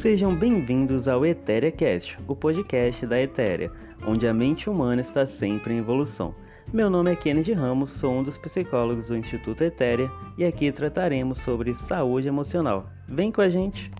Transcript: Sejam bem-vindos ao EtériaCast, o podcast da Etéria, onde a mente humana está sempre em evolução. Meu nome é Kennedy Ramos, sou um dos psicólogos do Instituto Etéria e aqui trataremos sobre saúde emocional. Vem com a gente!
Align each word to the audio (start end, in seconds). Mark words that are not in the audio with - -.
Sejam 0.00 0.34
bem-vindos 0.34 1.06
ao 1.08 1.26
EtériaCast, 1.26 2.18
o 2.26 2.34
podcast 2.34 3.06
da 3.06 3.20
Etéria, 3.20 3.70
onde 4.06 4.26
a 4.26 4.32
mente 4.32 4.70
humana 4.70 5.02
está 5.02 5.26
sempre 5.26 5.74
em 5.74 5.76
evolução. 5.76 6.34
Meu 6.72 6.88
nome 6.88 7.12
é 7.12 7.14
Kennedy 7.14 7.52
Ramos, 7.52 7.90
sou 7.90 8.14
um 8.14 8.22
dos 8.22 8.38
psicólogos 8.38 9.08
do 9.08 9.16
Instituto 9.18 9.62
Etéria 9.62 10.10
e 10.38 10.44
aqui 10.46 10.72
trataremos 10.72 11.42
sobre 11.42 11.74
saúde 11.74 12.28
emocional. 12.28 12.88
Vem 13.06 13.30
com 13.30 13.42
a 13.42 13.50
gente! 13.50 13.92